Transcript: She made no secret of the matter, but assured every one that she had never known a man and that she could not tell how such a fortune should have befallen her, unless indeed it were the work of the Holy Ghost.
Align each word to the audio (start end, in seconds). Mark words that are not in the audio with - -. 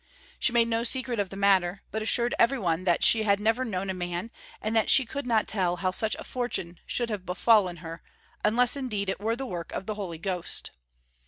She 0.39 0.51
made 0.51 0.67
no 0.67 0.83
secret 0.83 1.19
of 1.19 1.29
the 1.29 1.35
matter, 1.35 1.83
but 1.91 2.01
assured 2.01 2.33
every 2.39 2.57
one 2.57 2.85
that 2.85 3.03
she 3.03 3.21
had 3.21 3.39
never 3.39 3.63
known 3.63 3.87
a 3.87 3.93
man 3.93 4.31
and 4.59 4.75
that 4.75 4.89
she 4.89 5.05
could 5.05 5.27
not 5.27 5.47
tell 5.47 5.75
how 5.75 5.91
such 5.91 6.15
a 6.15 6.23
fortune 6.23 6.79
should 6.87 7.11
have 7.11 7.23
befallen 7.23 7.77
her, 7.85 8.01
unless 8.43 8.75
indeed 8.75 9.09
it 9.09 9.19
were 9.21 9.35
the 9.35 9.45
work 9.45 9.71
of 9.73 9.85
the 9.85 9.93
Holy 9.93 10.17
Ghost. 10.17 10.71